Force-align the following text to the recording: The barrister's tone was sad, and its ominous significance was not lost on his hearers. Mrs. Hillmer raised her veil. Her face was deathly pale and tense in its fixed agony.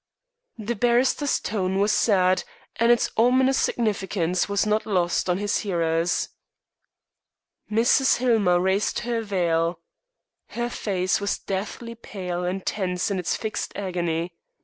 The 0.57 0.73
barrister's 0.73 1.39
tone 1.39 1.77
was 1.77 1.91
sad, 1.91 2.43
and 2.77 2.91
its 2.91 3.11
ominous 3.17 3.59
significance 3.59 4.49
was 4.49 4.65
not 4.65 4.87
lost 4.87 5.29
on 5.29 5.37
his 5.37 5.59
hearers. 5.59 6.29
Mrs. 7.69 8.17
Hillmer 8.17 8.59
raised 8.59 9.01
her 9.01 9.21
veil. 9.21 9.79
Her 10.47 10.71
face 10.71 11.21
was 11.21 11.37
deathly 11.37 11.93
pale 11.93 12.43
and 12.43 12.65
tense 12.65 13.11
in 13.11 13.19
its 13.19 13.35
fixed 13.35 13.73
agony. 13.75 14.33